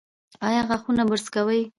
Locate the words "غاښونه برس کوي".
0.69-1.61